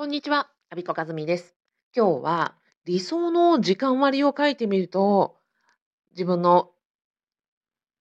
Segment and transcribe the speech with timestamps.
[0.00, 1.54] こんにちは、アビコカズミです。
[1.94, 2.54] 今日は
[2.86, 5.36] 理想の時間割を書いてみると、
[6.12, 6.70] 自分の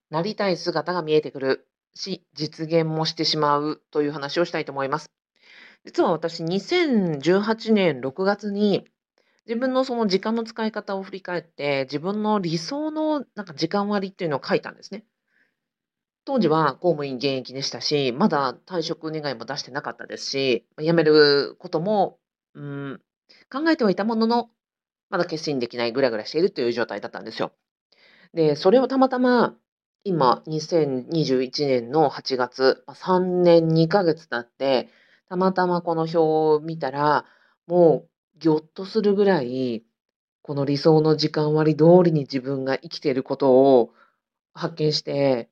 [0.10, 5.12] なりたい姿が見えてくるし、実現もしてしまうという話をしたいと思います。
[5.84, 8.88] 実は私、2018年6月に
[9.46, 15.04] 自分のその時間の使い方を振り返って、自分の理想のなんか時間割っていうのを書いたんですね。
[16.26, 22.20] 当時は公務員現役でしたし、まだ退職願いも出してなかったですし、辞めることも、
[22.54, 23.02] うん、
[23.52, 24.50] 考えてはいたものの、
[25.10, 27.52] まだ決心できないぐらぐらしているという状態だったんですよ。
[28.34, 29.56] で、それをたまたま
[30.06, 34.90] 今、2021年の8月、3年2ヶ月経って、
[35.28, 37.26] たまたまこの表を見たら、
[37.68, 38.10] もう
[38.40, 39.84] ぎょっとするぐらい、
[40.42, 43.94] この理想の時間割通りに自分が生きていることを
[44.54, 45.50] 発見して、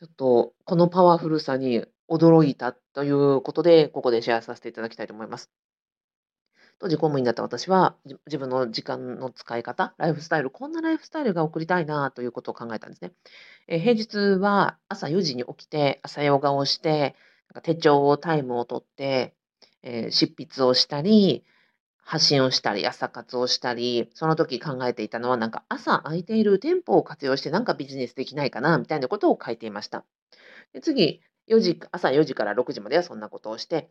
[0.00, 5.50] ちょっとこのパワフルさに驚いたということで、ここでシェアさせていただきたいと思います。
[6.78, 13.12] 当時公務員だった私は、自分の時間の使い方、ライフスタイル、こんなライフスタイルが送りたいなということを考えたんですね。
[13.68, 17.14] え平日は朝4時に起きて、朝ヨガをして、
[17.52, 19.34] なんか手帳をタイムを取って、
[19.82, 21.44] えー、執筆をしたり、
[22.02, 30.04] 発信をしたり、朝活をしたり、その時考えていたのは、なんか朝空いている店舗を活用してなんかビジネスできないかな、みたいなことを書いていました。
[30.72, 33.90] で次、4時、朝4時から6時まではそんなことをして、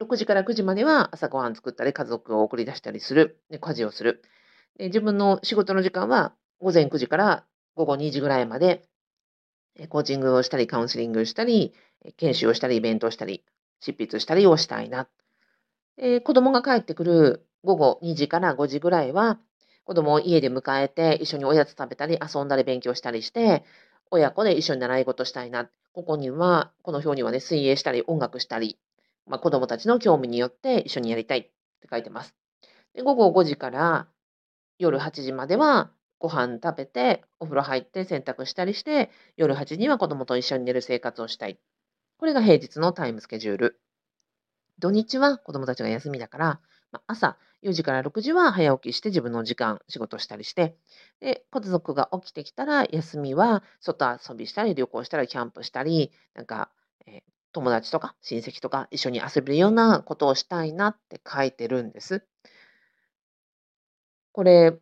[0.00, 4.22] 6時から9時までは朝ごはん作ったり、家族を送り出したりする、で家事をする
[4.78, 4.86] で。
[4.86, 8.82] 自分の仕事の時間は午前9時から午後2時ぐらいまで、
[9.88, 11.74] コーチングをしたり、カウンセリングをしたり、
[12.16, 13.44] 研修をしたり、イベントをしたり、
[13.80, 15.08] 執筆したりをしたいな。
[15.96, 19.38] で子供が帰ってくる午後2時から5時ぐらいは、
[19.84, 23.64] 子供を家で迎えて、一緒におやつ食べたり、遊んだり、勉強したりして、
[24.10, 25.70] 親子で一緒に習い事したいな。
[25.92, 28.78] ここには、この表にはね、水泳したり、音楽したり、
[29.26, 32.34] まあ、子供たちの興味によって一緒にやりたいって書いてます。
[32.94, 34.08] で午後5時から
[34.78, 41.58] 夜8時までは、ご飯食べて、お風呂入って洗濯したりして、夜8時には子供と一緒に寝る生活をしたい。
[42.18, 43.81] これが平日のタイムスケジュール。
[44.82, 46.60] 土日は子供たちが休みだから、
[46.90, 50.74] まあ、朝4時から6時は早起きして自分の時間、仕事したりして、
[51.20, 56.68] で、家族が起きてきたら休みは外遊びしたり、旅行したり、キャンプしたり、なんか、
[57.06, 57.22] えー、
[57.52, 62.26] 友達とか親戚とか一緒に遊べるようなことをしたいなって書いてるんです。
[64.32, 64.76] これ、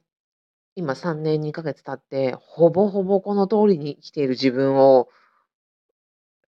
[0.76, 5.10] 今3年2ヶ月経って、ほぼほぼこの通りに生きている自分を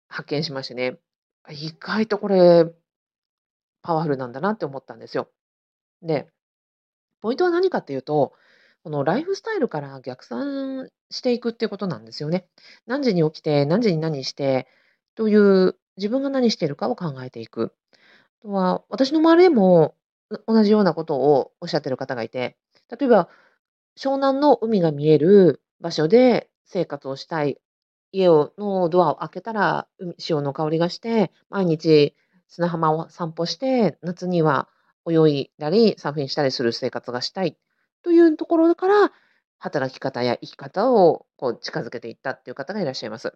[0.08, 0.96] 発見しましてね、
[1.50, 2.72] 意外とこれ、
[3.82, 5.28] パワフルなんだなって思ったんですよ。
[6.02, 6.28] で、
[7.20, 8.32] ポイントは何かっていうと、
[8.84, 12.46] このライフスタイルから逆算していくっていうことなんですよね。
[12.86, 14.66] 何時に起きて、何時に何して
[15.14, 17.74] という自分が何しているかを考えていく。
[18.40, 19.94] あとは、私の周りでも
[20.46, 22.56] 同じようなことをおっしゃってる方がいて、
[22.90, 23.28] 例えば、
[23.96, 27.58] 湘南の海が見える場所で生活をしたい。
[28.14, 29.88] 家をのドアを開けたら、
[30.18, 32.14] 潮の香りがして、毎日
[32.52, 34.68] 砂浜を散歩して、夏には
[35.10, 37.56] 泳いだり、サーフィンしたりする生活がしたい
[38.02, 39.10] というところから、
[39.58, 43.32] 働き方や生き方をこう近づけていったっていう方がいらっしゃいます。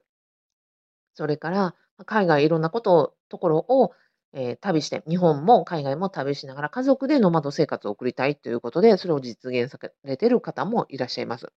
[1.14, 3.92] それから、海外いろんなことところを、
[4.34, 11.50] えー、旅して、日本も海外も旅しながら家族でノマド生活を送りたいということで、それを実現されている方もいらっしゃいます。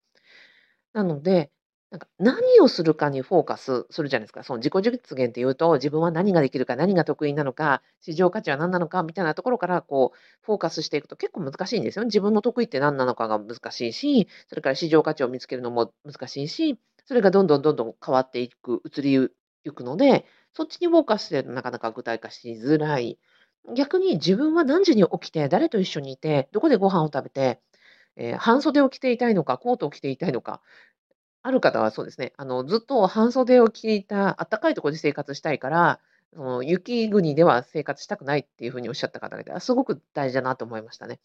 [0.94, 1.52] なので、
[1.92, 4.44] なんか何をするかにフォーカスするじゃないですか。
[4.44, 12.08] その自己実現っていうと、自分は何ができるか、何が得意なのか、市場価値は何なのかみたいなところからこうフォーカスしていくと結構難しいんですよね。
[12.08, 19.32] 自分の得意って何なのかが難しいし、それから市場価値を見つけるのも難しいし、それがどんどんどんどん変わっていく、移りゆ
[19.74, 23.18] くので、そっちにフォーカスしてなかなか具体化しづらい。
[23.76, 27.62] 逆に自分は何時に起きて、誰と一緒にいて、どこでご飯を食べて、
[28.16, 30.62] えー、半袖を着ていたいのか、コートを着ていたいのか、
[31.42, 36.00] ある方はそうですね、あの、ずっと半袖を着いた暖かいところで生活したいから、
[36.34, 41.20] その雪国では生活したくないっていうふうにおっしゃった方がいて、すごく大事だなと思いましたね。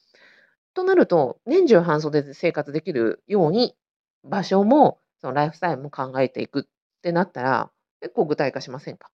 [0.72, 3.76] となると、年中半袖で生活できるように、
[4.22, 6.64] 場所も、そのライフスタイルも考えていくっ
[7.02, 7.70] てなったら、
[8.00, 9.10] 結構具体化しませんか？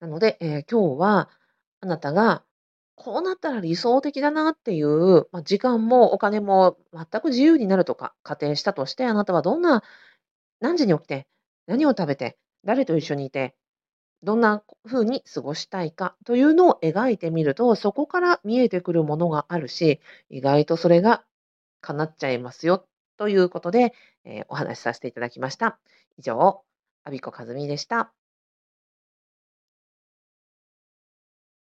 [0.00, 1.30] なので、えー、今日は
[1.80, 2.42] あなたが
[2.94, 9.82] こうなったら理想的だなっていう、ま、時間もお金も全く自由になるとか仮定したとして、あなたはどんな、
[10.60, 11.26] 何時に起きて、
[11.66, 13.54] 何を食べて、誰と一緒にいて、
[14.22, 20.00] どんな風に過ごしたいかというのを描いてみると、そこから見えてくるものがあるし、
[20.30, 21.24] 意外とそれが
[21.80, 22.86] 叶っちゃいますよ
[23.16, 23.94] ということで、
[24.24, 25.78] えー、お話しさせていただきました。
[26.18, 26.62] 以上、
[27.04, 28.12] アビコカズミでした。